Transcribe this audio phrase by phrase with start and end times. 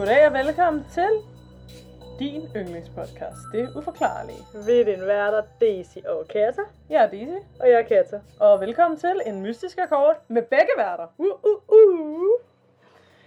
[0.00, 1.10] Goddag og velkommen til
[2.18, 3.40] din yndlingspodcast.
[3.52, 4.38] Det er uforklarlige.
[4.66, 6.62] Vi er din værter, Daisy og Kata.
[6.90, 8.20] Jeg er Daisy, Og jeg er Kata.
[8.40, 11.06] og velkommen til en mystisk akkord med begge værter.
[11.18, 12.40] Uh, uh, uh.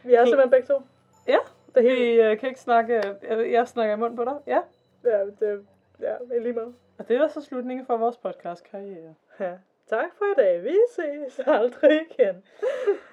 [0.03, 0.81] Vi er simpelthen begge to.
[1.27, 1.37] Ja,
[1.75, 1.99] Det helt...
[1.99, 2.93] vi øh, kan ikke snakke,
[3.29, 4.33] jeg, jeg snakker i mund på dig.
[4.47, 4.59] Ja,
[5.03, 5.65] Ja, det,
[5.99, 6.73] ja, lige meget.
[6.99, 9.13] og det er så slutningen for vores podcastkarriere.
[9.39, 9.51] Ja.
[9.89, 10.63] Tak for i dag.
[10.63, 12.43] Vi ses aldrig igen.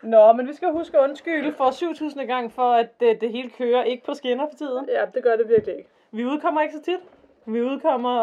[0.02, 3.50] Nå, men vi skal huske at undskylde for 7000 gang for, at det, det hele
[3.50, 4.88] kører ikke på skinner for tiden.
[4.88, 5.90] Ja, det gør det virkelig ikke.
[6.12, 7.00] Vi udkommer ikke så tit.
[7.46, 8.16] Vi udkommer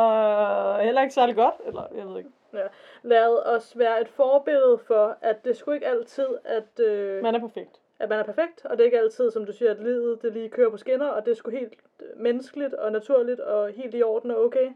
[0.77, 2.29] øh, heller ikke særlig godt, eller jeg ved ikke.
[2.53, 2.67] Ja.
[3.01, 7.39] Lad os være et forbillede for, at det sgu ikke altid, at, øh, Man er
[7.39, 7.81] perfekt.
[7.99, 10.33] at man er perfekt, og det er ikke altid, som du siger, at livet det
[10.33, 13.95] lige kører på skinner, og det er sgu helt øh, menneskeligt og naturligt og helt
[13.95, 14.69] i orden og okay.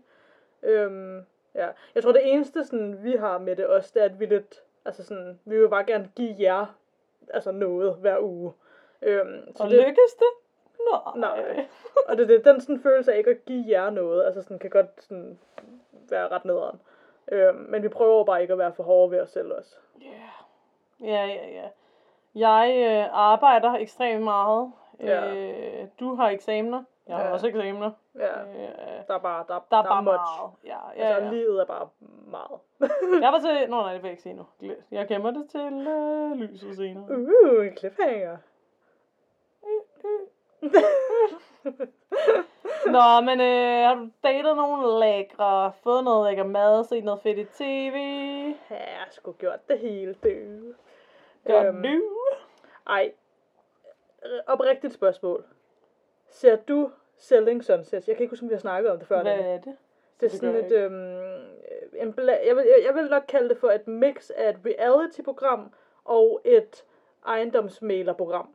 [0.64, 1.22] Øhm,
[1.56, 1.68] ja.
[1.96, 4.64] Jeg tror, det eneste, sådan, vi har med det også, det er, at vi lidt,
[4.86, 6.66] altså sådan, vi vil bare gerne give jer
[7.34, 8.54] altså noget hver uge.
[9.02, 10.28] Øhm, så Og det, lykkes det?
[10.92, 11.16] Nej.
[11.16, 11.66] Nej.
[12.08, 14.70] og det, det, den sådan følelse af ikke at give jer noget, altså sådan, kan
[14.70, 15.40] godt sådan,
[16.10, 16.82] være ret nederen.
[17.32, 19.76] Øhm, men vi prøver bare ikke at være for hårde ved os selv også.
[20.02, 21.48] Ja, ja, ja.
[21.62, 21.68] ja.
[22.36, 24.72] Jeg øh, arbejder ekstremt meget.
[25.00, 25.36] Ja.
[25.36, 26.84] Øh, du har eksamener.
[27.08, 27.32] Jeg har Ja.
[27.32, 27.92] også eksamener.
[28.16, 30.14] Ja, Øh, der er bare, der, der er bare much.
[30.14, 30.52] meget.
[30.66, 31.32] Ja, ja, Altså, ja.
[31.32, 31.90] livet er bare
[32.28, 32.60] meget.
[33.24, 33.70] Jeg var til...
[33.70, 34.46] Nå, nej, det vil jeg ikke sige nu.
[34.92, 37.06] Jeg gemmer det til øh, lyset senere.
[37.10, 38.38] Uh, en cliffhanger.
[42.96, 47.38] Nå, men øh, har du datet nogle lækre, fået noget lækker mad, set noget fedt
[47.38, 47.96] i tv?
[48.70, 50.76] Ja, jeg har sgu gjort det hele, det.
[51.48, 52.02] Gør Øhm, du?
[52.88, 53.12] Ej,
[54.48, 55.44] oprigtigt spørgsmål.
[56.30, 56.92] Ser du
[57.22, 58.08] Selling Sunsets?
[58.08, 59.22] Jeg kan ikke huske, om vi har snakket om det før.
[59.22, 59.66] Hvad er det?
[60.20, 61.44] Det er det sådan et, øhm,
[61.96, 64.58] en bla- jeg, vil, jeg, jeg vil nok kalde det for et mix af et
[64.66, 65.74] reality-program
[66.06, 66.86] og et
[67.28, 68.50] ejendomsmælerprogram.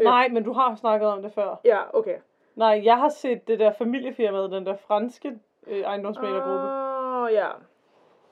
[0.00, 1.60] Øh, Nej, men du har snakket om det før.
[1.64, 2.18] Ja, okay.
[2.54, 6.66] Nej, jeg har set det der familiefirmaet, den der franske øh, ejendomsmælergruppe.
[6.68, 7.48] Åh, oh, ja.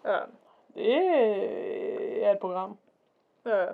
[0.04, 0.18] Ja,
[0.74, 2.78] Det øh, er et program.
[3.46, 3.66] ja.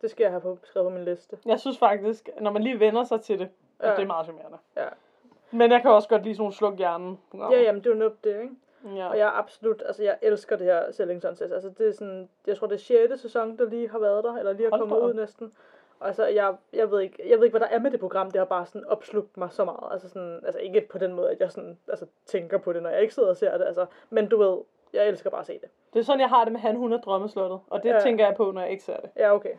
[0.00, 1.36] Det skal jeg have på, skrevet på min liste.
[1.46, 3.48] Jeg synes faktisk, når man lige vender sig til det,
[3.80, 3.94] at Ja.
[3.94, 4.58] det er meget charmerende.
[4.76, 4.86] Ja.
[5.50, 7.56] Men jeg kan også godt lide sådan nogle sluk hjernen programmer.
[7.56, 8.54] Ja, jamen, det er jo netop det, ikke?
[8.96, 9.08] ja.
[9.08, 11.52] Og jeg er absolut, altså jeg elsker det her Selling Sunsets.
[11.52, 13.20] Altså det er sådan, jeg tror det er 6.
[13.20, 15.52] sæson, der lige har været der, eller lige Hold kommet ud næsten.
[16.00, 18.30] Og altså, jeg, jeg, ved ikke, jeg ved ikke, hvad der er med det program.
[18.30, 19.92] Det har bare sådan opslugt mig så meget.
[19.92, 22.90] Altså, sådan, altså ikke på den måde, at jeg sådan, altså, tænker på det, når
[22.90, 23.66] jeg ikke sidder og ser det.
[23.66, 24.58] Altså, men du ved,
[24.92, 25.68] jeg elsker bare at se det.
[25.92, 27.60] Det er sådan, jeg har det med Han, hun er drømmeslottet.
[27.70, 28.00] Og det ja.
[28.00, 29.10] tænker jeg på, når jeg ikke ser det.
[29.16, 29.54] Ja, okay.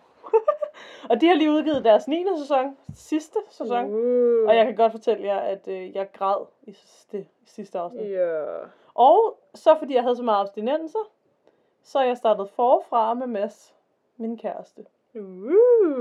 [1.09, 2.25] Og de har lige udgivet deres 9.
[2.37, 2.77] sæson.
[2.95, 3.85] Sidste sæson.
[3.85, 4.47] Uh.
[4.47, 8.11] Og jeg kan godt fortælle jer, at øh, jeg græd i sidste, i sidste afsnit.
[8.11, 8.43] Ja.
[8.93, 11.09] Og så fordi jeg havde så meget abstinenser,
[11.83, 13.75] så jeg startet forfra med Mads,
[14.17, 14.85] min kæreste.
[15.15, 15.51] Uh.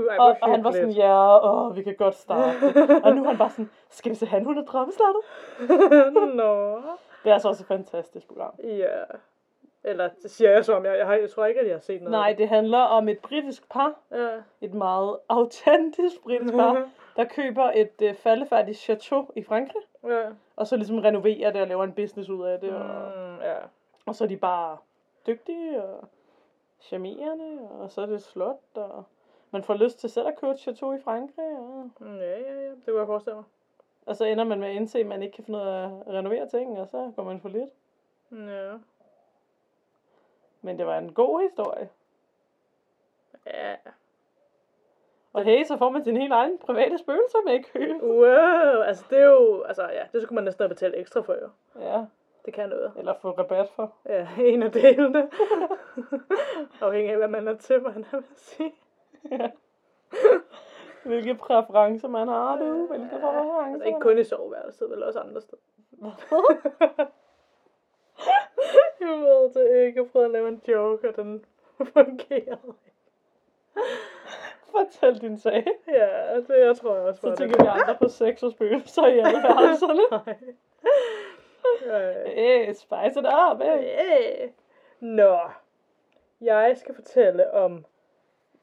[0.09, 2.57] Ej, Og, og han var sådan, ja, åh, vi kan godt starte.
[3.05, 5.21] og nu er han bare sådan, skal vi se han, hun er drømmestartet?
[6.35, 6.75] Nå.
[7.23, 8.53] Det er altså også et fantastisk program.
[8.63, 9.03] Ja.
[9.87, 12.01] Eller det siger jeg som, jeg, jeg, har, jeg tror ikke, at jeg har set
[12.01, 12.11] noget.
[12.11, 14.29] Nej, det handler om et britisk par, Ja.
[14.61, 20.25] et meget autentisk britisk par, der køber et øh, faldefærdigt chateau i Frankrig, ja.
[20.55, 23.55] og så ligesom renoverer det og laver en business ud af det, og, Mm, ja.
[24.05, 24.77] og så er de bare
[25.27, 26.07] dygtige og
[26.81, 29.03] charmerende, og så er det et slot, og
[29.51, 32.53] man får lyst til selv at købe et chateau i Frankrig, og, Mm, Ja, ja,
[32.61, 32.69] ja.
[32.69, 33.43] Det kunne jeg forestille mig.
[34.05, 35.91] og så ender man med at indse, at man ikke kan finde ud af at
[36.13, 37.69] renovere ting, og så går man for lidt.
[38.31, 38.71] Ja.
[40.65, 41.89] Men det var en god historie.
[43.45, 43.75] Ja.
[45.33, 47.93] Og hey, så får man sin helt egen private spøgelser med i kø.
[48.01, 51.33] Wow, altså det er jo, altså ja, det skulle man næsten have betalt ekstra for
[51.33, 51.49] jo.
[51.81, 52.05] Ja,
[52.45, 52.93] Det kan noget.
[52.97, 53.93] eller få rabat for.
[54.05, 55.29] Ja, en af delene.
[56.81, 58.73] Afhængig af, hvad man er til, hvad han vil sige.
[61.05, 62.85] Hvilke præferencer man har, du.
[62.85, 63.73] Hvilke præferencer.
[63.73, 65.61] Altså ikke kun i soveværelset, vel også andre steder.
[69.07, 70.01] Jeg ved det ikke.
[70.01, 71.45] Jeg prøvede at lave en joke, og den
[71.93, 72.73] fungerede.
[74.71, 75.67] Fortæl din sag.
[75.87, 79.07] Ja, det jeg tror jeg også Så var tænker vi andre på sex og spøgelser
[79.07, 80.01] i alle værelserne.
[81.87, 82.25] Nej.
[82.25, 83.81] Hey, spice it up, hey.
[83.81, 84.49] Hey.
[84.99, 85.39] Nå.
[86.41, 87.85] Jeg skal fortælle om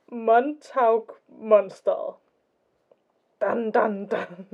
[0.06, 2.14] Montauk Monsteret.
[3.40, 4.46] Dan, dan, dan.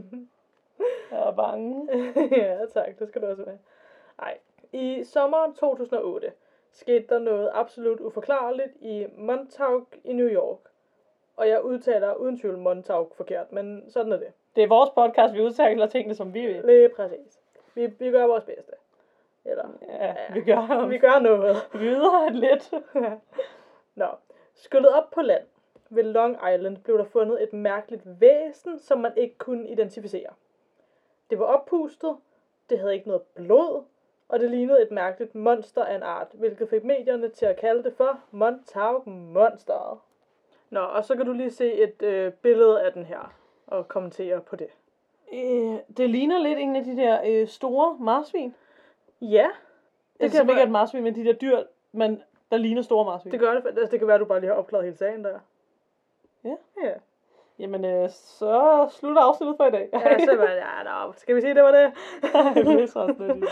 [1.11, 1.88] Jeg er bange.
[2.43, 2.99] ja, tak.
[2.99, 3.58] Det skal du også være.
[4.19, 4.38] Nej.
[4.73, 6.32] I sommeren 2008
[6.73, 10.59] skete der noget absolut uforklarligt i Montauk i New York.
[11.37, 14.32] Og jeg udtaler uden tvivl Montauk forkert, men sådan er det.
[14.56, 16.62] Det er vores podcast, vi udtaler tingene, som vi vil.
[16.65, 17.41] Lige præcis.
[17.75, 18.73] Vi, vi gør vores bedste.
[19.44, 21.56] Eller, Ja, vi gør, vi gør noget.
[21.75, 22.73] videre lidt.
[23.94, 24.06] Nå,
[24.55, 25.47] skyllet op på land
[25.91, 30.31] ved Long Island blev der fundet et mærkeligt væsen, som man ikke kunne identificere.
[31.31, 32.17] Det var oppustet,
[32.71, 33.85] det havde ikke noget blod,
[34.29, 37.83] og det lignede et mærkeligt monster af en art, hvilket fik medierne til at kalde
[37.83, 39.99] det for Montauk Monsteret.
[40.71, 43.35] Nå, og så kan du lige se et øh, billede af den her,
[43.67, 44.69] og kommentere på det.
[45.33, 48.55] Øh, det ligner lidt en af de der øh, store marsvin.
[49.21, 49.49] Ja,
[50.13, 53.05] Det, det kan kan ikke et marsvin, men de der dyr, man, der ligner store
[53.05, 53.33] marsvin.
[53.33, 53.67] det gør det.
[53.67, 55.39] Altså, det kan være, at du bare lige har opklaret hele sagen der.
[56.45, 56.57] Ja.
[56.83, 56.93] Ja.
[57.59, 59.89] Jamen, øh, så slutter afsnittet for i dag.
[59.93, 61.93] Ja, var ja, nå, skal vi sige, det var det?
[62.83, 63.45] er så lidt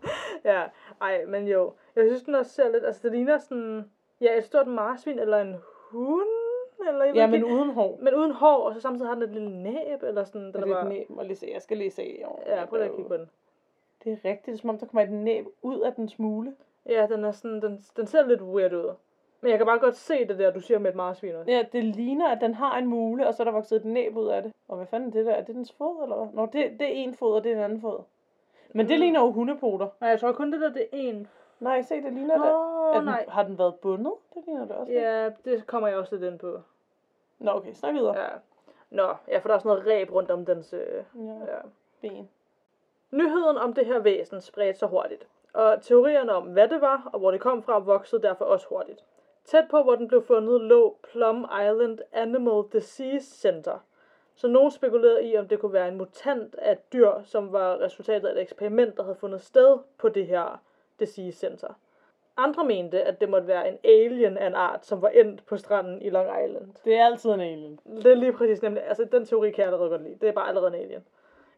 [0.44, 0.62] ja,
[1.00, 1.72] ej, men jo.
[1.96, 3.90] Jeg synes, den også ser lidt, altså det ligner sådan,
[4.20, 5.56] ja, et stort marsvin, eller en
[5.90, 6.28] hund,
[6.88, 7.98] eller Ja, men uden hår.
[8.02, 10.62] men uden hår, og så samtidig har den et lille næb, eller sådan, den Den
[10.62, 11.10] er er bare, lidt næb.
[11.10, 11.50] Må lige se.
[11.54, 12.18] Jeg skal lige se.
[12.22, 13.30] Jo, ja, prøv lige at kigge på den.
[14.04, 14.46] Det er rigtigt.
[14.46, 16.54] Det er som om, der kommer et næb ud af dens mule.
[16.86, 18.94] Ja, den er sådan, den, den ser lidt weird ud.
[19.42, 21.50] Men jeg kan bare godt se det der, du siger med et marsvin også.
[21.50, 24.16] Ja, det ligner, at den har en mule, og så er der vokset et næb
[24.16, 24.52] ud af det.
[24.68, 25.32] Og hvad fanden er det der?
[25.32, 26.26] Er det dens fod, eller hvad?
[26.34, 27.98] Nå, det, det er en fod, og det er en anden fod.
[28.74, 29.00] Men det Mm.
[29.00, 29.88] ligner jo hundepoter.
[30.00, 31.28] Nej, jeg tror kun det der, det er en.
[31.60, 32.54] Nej, se, det ligner det.
[32.54, 33.24] Åh, Er den, nej.
[33.28, 34.12] Har den været bundet?
[34.34, 34.92] Det ligner det også.
[34.92, 36.60] Ja, det kommer jeg også lidt ind på.
[37.38, 38.18] Nå, okay, snak videre.
[38.20, 38.28] Ja.
[38.90, 41.58] Nå, ja, for der er sådan noget ræb rundt om dens, øh, Ja, ja.
[42.00, 42.28] ben.
[43.10, 47.18] Nyheden om det her væsen spredte sig hurtigt, og teorierne om, hvad det var og
[47.18, 49.04] hvor det kom fra, voksede derfor også hurtigt.
[49.44, 53.78] Tæt på, hvor den blev fundet, lå Plum Island Animal Disease Center.
[54.34, 57.80] Så nogen spekulerede i, om det kunne være en mutant af et dyr, som var
[57.80, 60.62] resultatet af et eksperiment, der havde fundet sted på det her
[61.00, 61.68] Disease Center.
[62.36, 65.56] Andre mente, at det måtte være en alien af en art, som var endt på
[65.56, 66.74] stranden i Long Island.
[66.84, 67.80] Det er altid en alien.
[67.84, 70.18] Det er lige præcis nemlig, altså den teori kan jeg allerede godt lide.
[70.20, 71.04] Det er bare allerede en alien.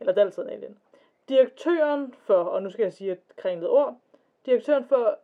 [0.01, 0.79] Eller det er altid en alien.
[1.29, 3.97] Direktøren for, og nu skal jeg sige et kringlet ord,
[4.47, 5.19] direktøren for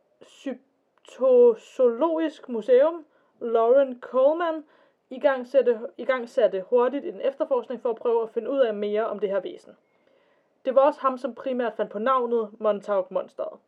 [1.11, 3.05] Cytozoologisk Museum,
[3.41, 4.65] Lauren Coleman,
[5.11, 9.29] igangsatte, igangsatte hurtigt en efterforskning for at prøve at finde ud af mere om det
[9.29, 9.77] her væsen.
[10.65, 13.59] Det var også ham, som primært fandt på navnet Montauk Monsteret.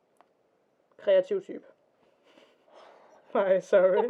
[0.96, 1.64] Kreativ type.
[3.34, 4.08] Nej, sorry.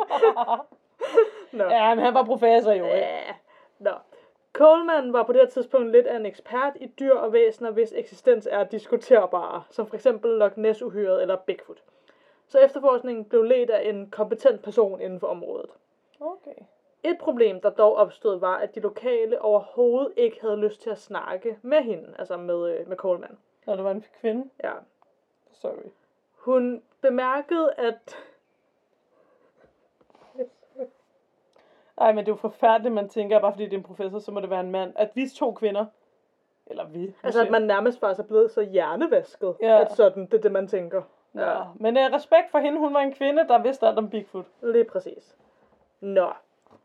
[1.59, 1.65] Nå.
[1.65, 2.97] Ja, men han var professor jo, ikke?
[2.97, 3.35] Ja.
[3.79, 3.93] Nå.
[4.53, 7.93] Coleman var på det her tidspunkt lidt af en ekspert i dyr og væsener, hvis
[7.97, 11.83] eksistens er diskuterbare, som for eksempel Loch Ness-uhyret eller Bigfoot.
[12.53, 15.71] Så efterforskningen blev ledt af en kompetent person inden for området.
[16.21, 16.55] Okay.
[17.03, 20.99] Et problem, der dog opstod, var, at de lokale overhovedet ikke havde lyst til at
[20.99, 23.39] snakke med hende, altså med, øh, med Coleman.
[23.67, 24.51] Når det var en kvinde.
[24.65, 24.73] Ja.
[25.53, 25.91] Sorry.
[26.37, 28.17] Hun bemærkede, at...
[31.99, 34.31] Ej, men det er jo forfærdeligt, man tænker, bare fordi det er en professor, så
[34.33, 34.93] må det være en mand.
[34.97, 35.87] At vi to kvinder,
[36.67, 37.15] eller vi.
[37.23, 39.81] Altså, at man nærmest faktisk er blevet så hjernevasket, Ja.
[39.81, 41.03] at sådan, det er det, man tænker.
[41.35, 41.63] Ja.
[41.75, 44.45] Men uh, respekt for hende, hun var en kvinde, der vidste alt om Bigfoot.
[44.63, 45.37] Lige præcis.
[46.01, 46.33] Nå.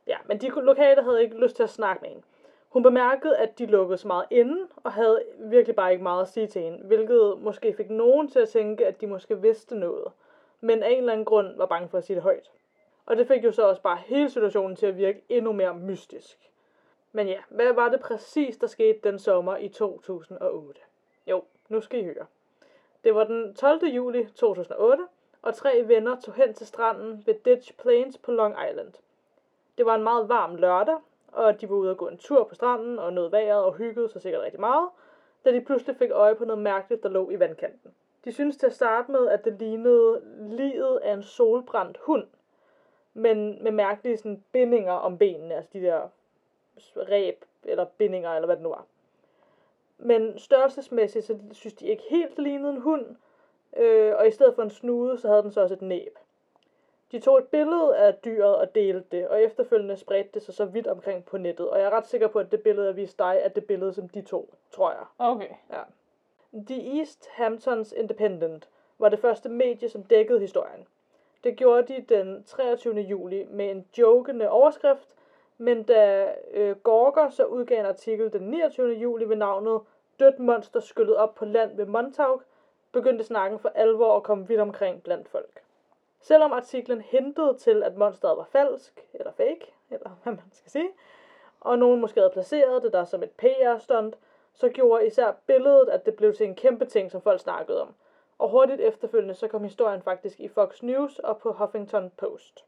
[0.07, 2.23] Ja, men de lokale havde ikke lyst til at snakke med hende.
[2.69, 6.27] Hun bemærkede, at de lukkede så meget inde, og havde virkelig bare ikke meget at
[6.27, 10.11] sige til hende, hvilket måske fik nogen til at tænke, at de måske vidste noget,
[10.61, 12.51] men af en eller anden grund var bange for at sige det højt.
[13.05, 16.51] Og det fik jo så også bare hele situationen til at virke endnu mere mystisk.
[17.11, 20.81] Men ja, hvad var det præcis, der skete den sommer i 2008?
[21.27, 22.25] Jo, nu skal I høre.
[23.07, 23.85] Det var den 12.
[23.85, 25.03] juli 2008,
[25.41, 28.93] og tre venner tog hen til stranden ved Ditch Plains på Long Island.
[29.77, 30.97] Det var en meget varm lørdag,
[31.31, 34.09] og de var ude at gå en tur på stranden og nåede vejret og hyggede
[34.09, 34.89] sig sikkert rigtig meget,
[35.45, 37.91] da de pludselig fik øje på noget mærkeligt, der lå i vandkanten.
[38.25, 42.27] De syntes til at starte med, at det lignede livet af en solbrændt hund,
[43.13, 46.01] men med mærkelige sådan, bindinger om benene, altså de der
[46.95, 48.85] ræb eller bindinger, eller hvad det nu var.
[49.97, 53.05] Men størrelsesmæssigt, så synes de ikke helt, det lignede en hund,
[53.77, 56.17] øh, og i stedet for en snude, så havde den så også et næb.
[57.11, 60.65] De tog et billede af dyret og delte det, og efterfølgende spredte det sig så
[60.65, 61.69] vidt omkring på nettet.
[61.69, 63.93] Og jeg er ret sikker på, at det billede, jeg viste dig, er det billede,
[63.93, 65.05] som de to, tror jeg.
[65.17, 65.49] Okay.
[65.71, 65.81] Ja.
[66.53, 70.87] The East Hamptons Independent var det første medie, som dækkede historien.
[71.43, 72.95] Det gjorde de den 23.
[72.95, 75.15] juli med en jokende overskrift,
[75.57, 78.93] men da øh, Gorger så udgav en artikel den 29.
[78.93, 79.81] juli ved navnet
[80.19, 82.43] Dødt monster skyllet op på land ved Montauk,
[82.91, 85.63] begyndte snakken for alvor at komme vidt omkring blandt folk.
[86.21, 90.89] Selvom artiklen hintede til, at monsteret var falsk, eller fake, eller hvad man skal sige,
[91.59, 94.17] og nogen måske havde placeret det der som et PR-stunt,
[94.53, 97.93] så gjorde især billedet, at det blev til en kæmpe ting, som folk snakkede om.
[98.39, 102.65] Og hurtigt efterfølgende, så kom historien faktisk i Fox News og på Huffington Post.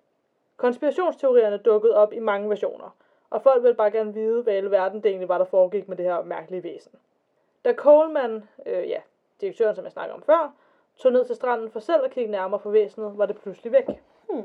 [0.59, 2.95] Konspirationsteorierne dukkede op i mange versioner,
[3.29, 5.97] og folk ville bare gerne vide, hvad i alverden det egentlig var, der foregik med
[5.97, 6.91] det her mærkelige væsen.
[7.65, 9.01] Da Coleman, øh, ja,
[9.41, 10.53] direktøren, som jeg snakkede om før,
[10.97, 13.85] tog ned til stranden for selv at kigge nærmere på væsenet, var det pludselig væk.
[14.29, 14.43] Hmm.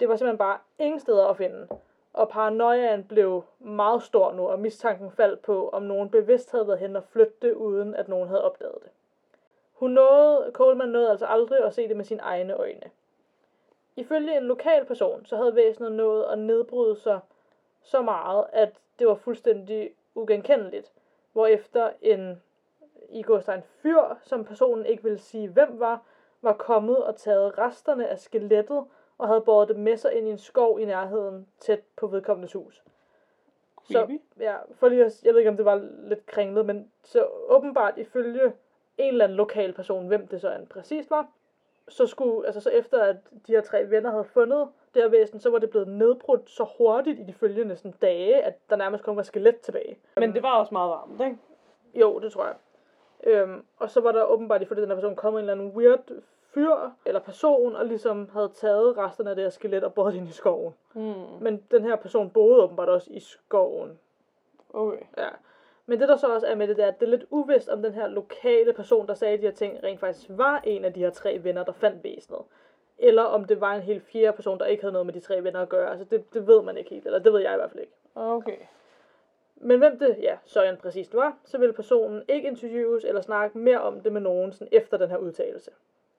[0.00, 1.68] Det var simpelthen bare ingen steder at finde.
[2.12, 6.78] Og paranoiaen blev meget stor nu, og mistanken faldt på, om nogen bevidst havde været
[6.78, 8.90] hen og flytte det, uden at nogen havde opdaget det.
[9.72, 12.90] Hun nåede, Coleman nåede altså aldrig at se det med sine egne øjne.
[13.98, 17.20] Ifølge en lokal person, så havde væsenet nået at nedbryde sig
[17.82, 20.92] så meget, at det var fuldstændig ugenkendeligt.
[21.32, 22.42] Hvorefter en
[23.10, 26.02] i en fyr, som personen ikke ville sige hvem var,
[26.42, 28.84] var kommet og taget resterne af skelettet
[29.18, 32.52] og havde båret det med sig ind i en skov i nærheden tæt på vedkommendes
[32.52, 32.84] hus.
[33.90, 37.26] Så, ja, for lige at, jeg ved ikke, om det var lidt kringlet, men så
[37.48, 38.52] åbenbart ifølge
[38.98, 41.28] en eller anden lokal person, hvem det så end præcist var,
[41.88, 43.16] så skulle, altså så efter at
[43.46, 46.66] de her tre venner havde fundet det her væsen, så var det blevet nedbrudt så
[46.78, 49.98] hurtigt i de følgende sådan, dage, at der nærmest kun var skelet tilbage.
[50.16, 51.38] Men det var også meget varmt, ikke?
[51.94, 52.54] Jo, det tror jeg.
[53.24, 56.10] Øhm, og så var der åbenbart ifølge den her person kommet en eller anden weird
[56.54, 60.28] fyr eller person, og ligesom havde taget resterne af det her skelet og båret ind
[60.28, 60.74] i skoven.
[60.94, 61.14] Mm.
[61.40, 63.98] Men den her person boede åbenbart også i skoven.
[64.74, 65.02] Okay.
[65.18, 65.28] Ja.
[65.88, 67.68] Men det der så også er med det, det er, at det er lidt uvist,
[67.68, 70.92] om den her lokale person, der sagde de her ting, rent faktisk var en af
[70.92, 72.40] de her tre venner, der fandt væsenet.
[72.98, 75.44] Eller om det var en helt fjerde person, der ikke havde noget med de tre
[75.44, 75.90] venner at gøre.
[75.90, 77.92] Altså det, det ved man ikke helt, eller det ved jeg i hvert fald ikke.
[78.14, 78.56] Okay.
[79.56, 83.58] Men hvem det, ja, så en præcist var, så ville personen ikke interviews eller snakke
[83.58, 85.70] mere om det med nogen sådan efter den her udtalelse.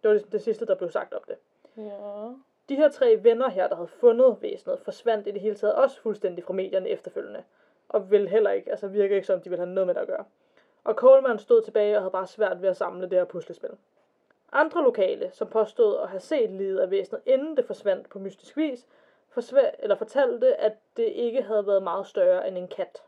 [0.02, 1.36] Det var ligesom det sidste, der blev sagt om det.
[1.78, 2.30] Ja.
[2.70, 6.02] De her tre venner her, der havde fundet væsenet, forsvandt i det hele taget også
[6.02, 7.44] fuldstændig fra medierne efterfølgende.
[7.90, 10.08] Og ville heller ikke, altså virker ikke som, de ville have noget med det at
[10.08, 10.26] gøre.
[10.84, 13.70] Og Coleman stod tilbage og havde bare svært ved at samle det her puslespil.
[14.52, 18.58] Andre lokale, som påstod at have set livet af væsenet, inden det forsvandt på mystisk
[18.58, 18.88] vis,
[19.30, 23.04] forsvær- eller fortalte, at det ikke havde været meget større end en kat.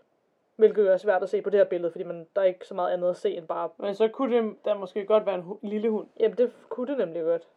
[0.56, 2.68] Hvilket jo er svært at se på det her billede, fordi man, der er ikke
[2.68, 3.70] så meget andet at se end bare...
[3.78, 6.08] Men så kunne det der måske godt være en hu- lille hund.
[6.20, 7.48] Jamen, det kunne det nemlig godt.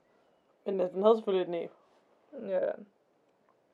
[0.64, 1.71] Men altså, den havde selvfølgelig et næb.
[2.49, 2.71] Ja.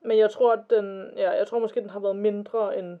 [0.01, 2.99] Men jeg tror, at den, ja, jeg tror måske, den har været mindre end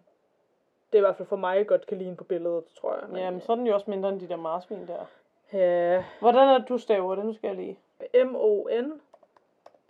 [0.91, 3.09] det er i hvert fald for mig godt kan ligne på billedet, tror jeg.
[3.09, 5.05] Men, Jamen, så er den jo også mindre end de der marsvin der.
[5.53, 6.03] Ja.
[6.19, 7.25] Hvordan er det, du staver det?
[7.25, 7.79] Nu skal jeg lige.
[8.25, 9.01] M-O-N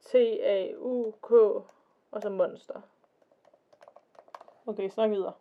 [0.02, 1.32] T-A-U-K
[2.12, 2.82] og så monster.
[4.68, 5.34] Okay, snak videre.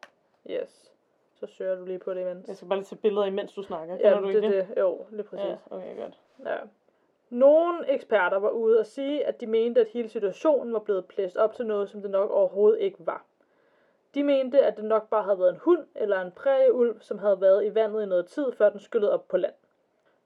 [0.51, 0.93] Yes.
[1.35, 2.49] Så søger du lige på det imens.
[2.49, 3.97] Jeg skal bare lige tage billeder, imens du snakker.
[3.97, 4.81] Kender Ja, du det ikke er det.
[4.81, 5.47] Jo, lige præcis.
[5.47, 6.19] Ja, okay, godt.
[6.47, 6.57] Ja.
[7.31, 11.37] Nogle eksperter var ude og sige, at de mente, at hele situationen var blevet blæst
[11.37, 13.25] op til noget, som det nok overhovedet ikke var.
[14.15, 17.41] De mente, at det nok bare havde været en hund eller en prærieulv, som havde
[17.41, 19.55] været i vandet i noget tid, før den skyllede op på land.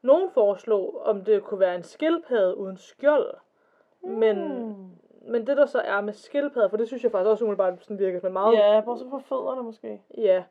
[0.03, 3.35] Nogle foreslog, om det kunne være en skildpadde uden skjold.
[4.03, 4.75] Men, Mm.
[5.31, 7.99] men det der så er med skildpadder, for det synes jeg faktisk også umiddelbart sådan
[7.99, 8.55] virker som meget...
[8.55, 10.03] Ja, bortset fra fødderne måske.
[10.19, 10.45] Ja.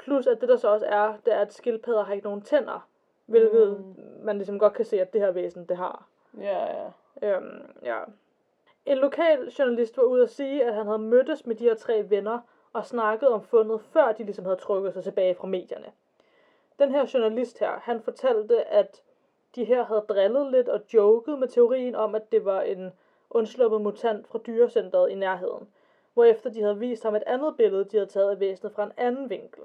[0.00, 2.88] Plus at det der så også er, det er, at skildpadder har ikke nogen tænder.
[3.26, 4.24] Hvilket Mm.
[4.24, 6.06] man ligesom godt kan se, at det her væsen, det har.
[6.40, 6.86] Ja, ja.
[7.36, 7.98] Øhm, ja.
[8.86, 12.10] En lokal journalist var ude at sige, at han havde mødtes med de her tre
[12.10, 12.38] venner
[12.72, 15.92] og snakket om fundet, før de ligesom havde trukket sig tilbage fra medierne.
[16.78, 19.02] Den her journalist her, han fortalte, at
[19.54, 22.92] de her havde drillet lidt og joket med teorien om, at det var en
[23.30, 25.68] undsluppet mutant fra dyrecenteret i nærheden.
[26.14, 28.92] Hvorefter de havde vist ham et andet billede, de havde taget af væsenet fra en
[28.96, 29.62] anden vinkel.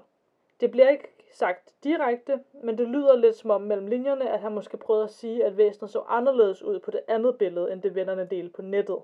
[0.60, 4.52] Det bliver ikke sagt direkte, men det lyder lidt som om mellem linjerne, at han
[4.52, 7.96] måske prøvede at sige, at væsenet så anderledes ud på det andet billede, end det
[7.96, 9.00] vennerne delte på nettet.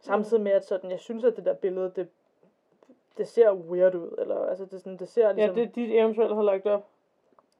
[0.00, 2.08] Samtidig med, at sådan, jeg synes, at det der billede, det,
[3.18, 4.14] det ser weird ud.
[4.18, 5.54] Eller, altså, det, sådan, det ser Ja, ligesom...
[5.54, 6.84] det er dit eventuelt har lagt op.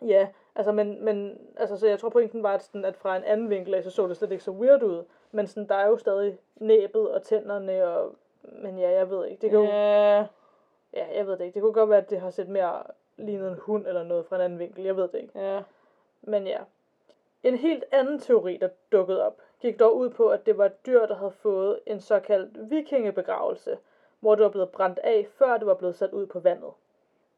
[0.03, 3.25] Ja, altså, men, men altså, så jeg tror pointen var, at, sådan, at fra en
[3.25, 5.05] anden vinkel af, så så det slet ikke så weird ud.
[5.33, 9.41] Men sådan, der er jo stadig næbet og tænderne, og, men ja, jeg ved ikke.
[9.41, 10.19] Det kan jo, Ja,
[10.95, 11.55] ja, jeg ved det ikke.
[11.55, 12.83] Det kunne godt være, at det har set mere
[13.17, 14.85] lignet en hund eller noget fra en anden vinkel.
[14.85, 15.41] Jeg ved det ikke.
[15.41, 15.63] ja.
[16.23, 16.59] Men ja.
[17.43, 20.87] En helt anden teori, der dukkede op, gik dog ud på, at det var et
[20.87, 23.79] dyr, der havde fået en såkaldt vikingebegravelse,
[24.23, 26.73] hvor det var blevet brændt af, før det var blevet sat ud på vandet.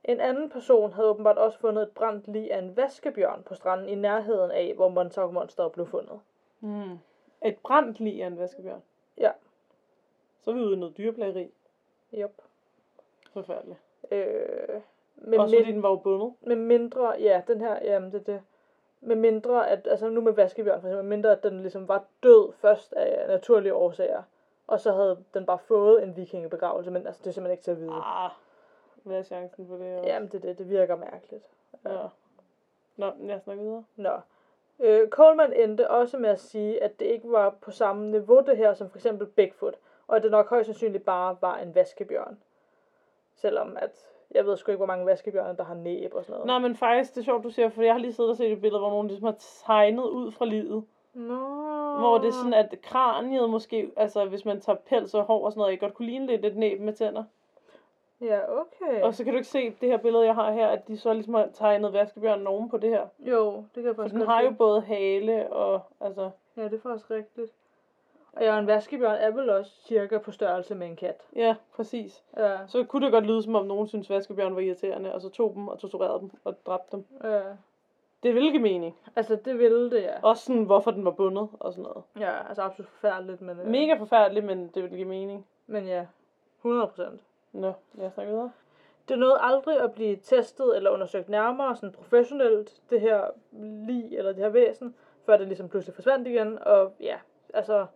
[0.05, 3.89] En anden person havde åbenbart også fundet et brændt lig af en vaskebjørn på stranden
[3.89, 6.21] i nærheden af, hvor Montauk Monster blev fundet.
[6.61, 6.99] Mm.
[7.45, 8.83] Et brændt lig af en vaskebjørn.
[9.19, 9.31] Ja.
[10.41, 11.51] Så er vi ude i noget dyreplageri.
[12.15, 12.43] Yep.
[13.33, 13.79] Forfærdeligt.
[14.11, 14.81] Øh,
[15.17, 16.35] med, Også fordi den var jo bundet.
[16.41, 18.43] med mindre, ja, den her, jamen det det.
[19.01, 22.05] Med mindre, at, altså nu med vaskebjørn for eksempel, med mindre, at den ligesom var
[22.23, 24.23] død først af naturlige årsager,
[24.67, 27.71] og så havde den bare fået en vikingebegravelse, men altså det er simpelthen ikke til
[27.71, 28.03] at vide.
[28.05, 28.31] Ah,
[29.03, 29.99] hvad er chancen for det?
[29.99, 30.11] også?
[30.11, 30.59] Jamen, det det.
[30.59, 31.45] Det virker mærkeligt.
[31.85, 32.07] Ja.
[32.97, 33.85] Nå, jeg snakker videre.
[33.97, 34.21] Nå.
[34.81, 38.57] Øh, Coleman endte også med at sige, at det ikke var på samme niveau det
[38.57, 39.75] her, som for eksempel Bigfoot,
[40.09, 42.39] og at det nok højst sandsynligt bare var en vaskebjørn.
[43.35, 43.91] Selvom at,
[44.31, 46.47] jeg ved sgu ikke, hvor mange vaskebjørne, der har næb og sådan noget.
[46.47, 48.53] Nå, men faktisk, det er sjovt, du siger, for jeg har lige siddet og set
[48.53, 50.85] et billede, hvor nogen ligesom har tegnet ud fra livet.
[51.15, 51.74] Nå.
[51.99, 55.53] Hvor det er sådan, at kraniet måske, altså hvis man tager pels og hår og
[55.53, 57.25] sådan noget, ikke godt kunne ligne lidt et næb med tænder.
[58.21, 59.03] Ja, okay.
[59.03, 61.13] Og så kan du ikke se det her billede, jeg har her, at de så
[61.13, 63.07] ligesom har tegnet vaskebjørnen oven på det her.
[63.19, 66.65] Jo, det kan jeg For faktisk den godt har jo både hale og, altså, Ja,
[66.65, 67.53] det er faktisk rigtigt.
[68.33, 71.23] Og ja, en vaskebjørn er vel også cirka på størrelse med en kat.
[71.37, 72.25] ja, præcis.
[72.37, 75.29] Ja, Så kunne det godt lyde, som om nogen synes vaskebjørn var irriterende, og så
[75.29, 77.05] tog dem og torturerede dem og dræbte dem.
[77.25, 77.41] ja.
[78.25, 78.97] Det ville give mening.
[79.17, 80.15] Altså, det ville det, ja.
[80.23, 82.05] Også sådan, hvorfor den var bundet og sådan noget.
[82.19, 83.61] Ja, altså absolut forfærdeligt, men...
[83.61, 85.47] øh, Mega forfærdeligt, men det ville give mening.
[85.67, 86.07] Men ja,
[86.59, 87.21] 100 procent.
[87.53, 88.53] Nå, lad os snakke videre.
[89.09, 93.25] Det nåede aldrig at blive testet eller undersøgt nærmere, sådan professionelt, det her
[93.87, 94.95] lig eller det her væsen,
[95.27, 97.17] før det ligesom pludselig forsvandt igen, og ja,
[97.55, 97.87] altså,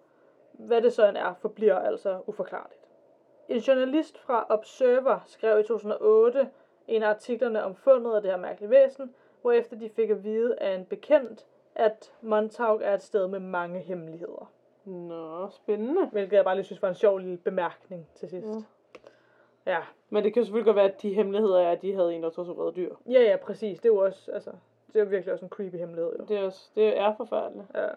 [0.53, 2.81] hvad det så end er, forbliver altså uforklarligt.
[3.49, 6.49] En journalist fra Observer skrev i 2008
[6.89, 10.59] en af artiklerne om fundet af det her mærkelige væsen, hvorefter de fik at vide
[10.61, 14.53] af en bekendt, at Montauk er et sted med mange hemmeligheder.
[14.85, 16.07] Nå, spændende.
[16.07, 18.49] Hvilket jeg bare lige synes var en sjov lille bemærkning til sidst.
[18.49, 19.73] Ja.
[19.73, 19.81] Ja,
[20.11, 22.23] Men det kan jo selvfølgelig godt være, at de hemmeligheder er, at de havde en,
[22.23, 22.95] der torturerede dyr.
[23.07, 23.79] ja, ja, præcis.
[23.81, 24.51] Det er jo også, altså,
[24.87, 26.25] det er jo virkelig også en creepy hemmelighed, jo.
[26.25, 27.67] Det er, også, det er forfærdeligt.
[27.75, 27.89] Ja.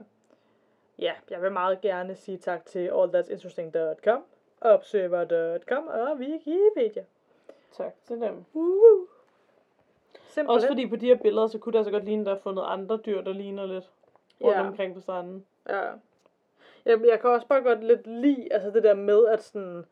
[0.99, 4.23] ja, jeg vil meget gerne sige tak til allthat'sinteresting.com,
[4.61, 7.05] observer.com og Wikipedia.
[7.71, 8.45] Tak til dem.
[8.55, 9.07] Woo!
[10.27, 10.47] Simpelthen.
[10.55, 12.39] Også fordi på de her billeder, så kunne det altså godt ligne, at der er
[12.39, 13.89] fundet andre dyr, der ligner lidt
[14.43, 14.67] rundt Ja.
[14.67, 15.45] omkring på stranden.
[15.69, 15.81] Ja.
[16.85, 19.85] Jeg, jeg kan også bare godt lidt lide altså det der med, at sådan,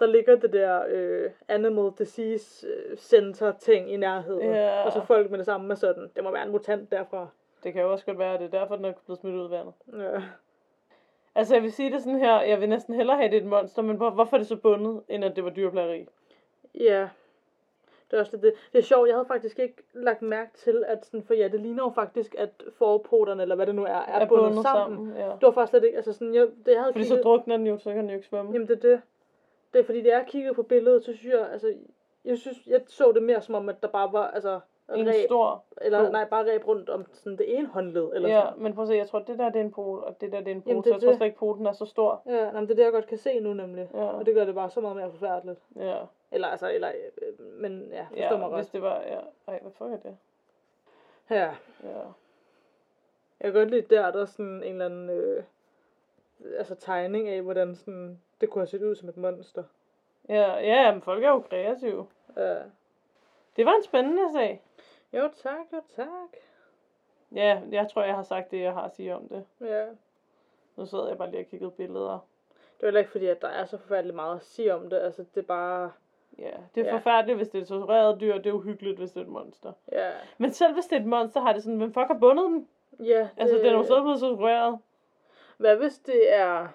[0.00, 4.50] der ligger det der øh, Animal Disease øh, Center ting i nærheden.
[4.52, 4.82] Ja.
[4.84, 7.28] Og så folk med det samme med sådan, det må være en mutant derfra.
[7.64, 9.44] Det kan jo også godt være, at det er derfor, den er blevet smidt ud
[9.44, 9.74] af vandet.
[10.12, 10.22] Ja.
[11.34, 13.46] Altså, jeg vil sige det sådan her, jeg vil næsten hellere have, det er et
[13.46, 16.06] monster, men hvor, hvorfor er det så bundet, end at det var dyrplageri?
[16.74, 17.08] Ja.
[18.14, 18.54] Det er også lidt det.
[18.72, 21.60] Det er sjovt, jeg havde faktisk ikke lagt mærke til, at sådan, for ja, det
[21.60, 24.96] ligner jo faktisk, at forpoterne, eller hvad det nu er, er, Er bundet, bundet sammen.
[25.06, 25.16] sammen.
[25.16, 25.24] ja.
[25.26, 27.56] Det var faktisk slet ikke, altså sådan, jeg, det jeg havde Fordi så kigget, drukner
[27.56, 28.52] den jo, så kan den jo ikke svømme.
[28.52, 29.00] jamen det er det.
[29.72, 31.74] Det er fordi, det er kigget på billedet, så synes jeg, altså,
[32.24, 34.60] jeg synes, jeg så det mere som om, at der bare var, altså,
[34.94, 36.12] en ræb, stor eller pol.
[36.12, 38.62] nej, bare ræb rundt om sådan det ene håndled, eller Ja, sådan.
[38.62, 40.38] men prøv at se, jeg tror, det der det er en pol, og det der
[40.40, 41.16] det er en pol, Jamen, så det er jeg tror det.
[41.18, 42.22] slet ikke, polen er så stor.
[42.26, 43.90] Ja, nej, men det er det, jeg godt kan se nu nemlig.
[43.94, 44.04] Ja.
[44.04, 45.60] Og det gør det bare så meget mere forfærdeligt.
[45.76, 45.98] Ja,
[46.32, 46.88] Eller, altså, eller,
[47.22, 48.72] øh, men ja, forstår ja mig hvis godt.
[48.72, 49.18] det var, ja.
[49.48, 50.16] Ej, hvad fuck er det?
[51.30, 51.54] Ja.
[51.84, 52.00] Ja.
[53.40, 55.42] Jeg kan godt lide der, der er sådan en eller anden øh,
[56.58, 59.62] altså tegning af, hvordan sådan, det kunne have set ud som et monster.
[60.28, 62.06] Ja, ja, men folk er jo kreative.
[62.36, 62.56] Ja.
[63.56, 64.62] Det var en spændende sag.
[65.12, 66.36] Jo tak, jo tak.
[67.34, 69.44] Ja, jeg tror, jeg har sagt det, jeg har at sige om det.
[69.60, 69.86] Ja.
[70.76, 72.18] Nu sidder jeg bare lige og kigger billeder.
[72.76, 74.98] Det er heller ikke fordi, at der er så forfærdeligt meget at sige om det.
[74.98, 75.92] Altså, det er bare...
[76.38, 76.94] Ja, det er Ja.
[76.94, 79.72] forfærdeligt, hvis det er et tortureret dyr, det er uhyggeligt, hvis det er et monster.
[79.92, 80.10] Ja.
[80.38, 82.68] Men selv hvis det er et monster, har det sådan, hvem fuck har bundet den?
[82.98, 84.78] Ja, det, Altså, den er jo stadig blevet tortureret.
[85.56, 86.68] Hvad hvis det er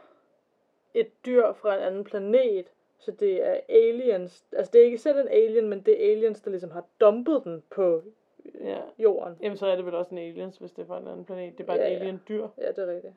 [0.94, 4.46] et dyr fra en anden planet, så det er aliens.
[4.52, 7.42] Altså, det er ikke selv en alien, men det er aliens, der ligesom har dumpet
[7.44, 8.02] den på
[8.64, 8.78] Ja.
[9.00, 9.38] jorden.
[9.42, 11.58] Jamen, så er det vel også en aliens, hvis det er fra en anden planet.
[11.58, 12.00] Det er bare Ja, et ja.
[12.00, 12.48] alien dyr.
[12.58, 13.14] Ja, det er rigtigt.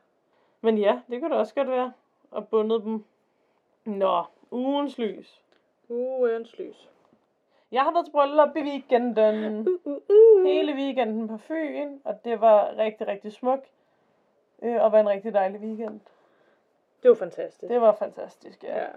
[0.61, 1.92] Men ja, det kunne det også godt være.
[2.31, 3.05] Og bundet dem.
[3.85, 5.42] Nå, ugens lys.
[5.88, 6.90] Uens lys.
[7.73, 9.59] Jeg har været til bryllup i weekenden.
[9.68, 10.45] Uh, uh, uh.
[10.45, 13.71] Hele weekenden på Fyn, og det var rigtig, rigtig smukt.
[14.62, 16.01] Øh, og var en rigtig dejlig weekend.
[17.03, 17.71] Det var fantastisk.
[17.73, 18.79] Det var fantastisk, ja.
[18.83, 18.88] Ja.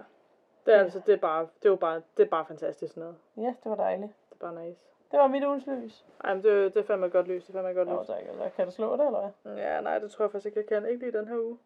[0.66, 3.00] Det er altså, det er bare, det er jo bare, det er bare fantastisk sådan
[3.00, 3.16] noget.
[3.36, 4.12] Ja, det var dejligt.
[4.30, 4.80] Det er bare nice.
[5.10, 6.04] Det var mit ugens lys.
[6.24, 8.00] Ej, men det, det er fandme et godt lys, det er fandme et godt Nå,
[8.00, 8.06] lys.
[8.06, 8.22] tak.
[8.28, 9.56] Eller kan du slå det, eller hvad?
[9.56, 10.90] Ja, nej, det tror jeg faktisk ikke, jeg kan.
[10.90, 11.58] Ikke lige den her uge.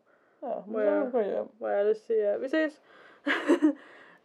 [0.43, 1.49] Ja, Må men så jeg- må du gå hjem.
[1.59, 2.73] Hvor jeg ellers siger, vi ses.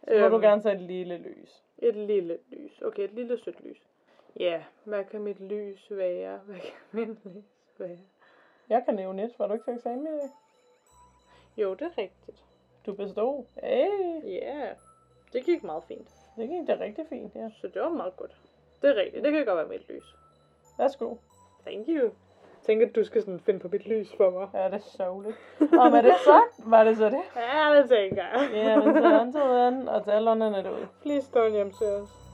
[0.08, 1.64] Så må du Øhm, gerne tage et lille lys.
[1.78, 2.82] Et lille lys.
[2.82, 3.82] Okay, et lille sødt lys.
[4.40, 6.38] Ja, hvad kan mit lys være?
[6.38, 6.70] Hvad kan
[7.08, 7.44] mit lys
[7.78, 7.98] være?
[8.68, 9.34] Jeg kan nævne et.
[9.38, 10.30] Var du ikke til eksamen i dag?
[11.56, 12.44] Jo, det er rigtigt.
[12.86, 13.44] Du bestod.
[13.62, 14.68] Hey, Ja,
[15.32, 16.08] det gik meget fint.
[16.36, 17.48] det gik da rigtig fint, ja.
[17.60, 18.36] Så det var meget godt.
[18.82, 20.16] Det er rigtigt, det kan godt være mit lys.
[20.78, 21.14] Værsgo.
[21.66, 22.10] Thank you.
[22.62, 24.48] Tænker, at du skal sådan finde på mit lys for mig.
[24.54, 25.36] Ja, det er sørgeligt.
[25.60, 27.22] Og med det så, var det så det.
[27.36, 28.50] Ja, det tænker jeg.
[28.54, 30.88] Ja, men så er han til den, og til alle ånderne derude.
[31.02, 32.25] Please don't hjem til os.